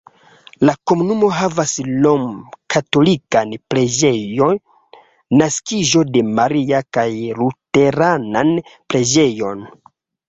[0.67, 1.73] La komunumo havas
[2.05, 4.57] romkatolikan preĝejon
[5.43, 7.07] Naskiĝo de Maria kaj
[7.43, 9.67] luteranan preĝejon.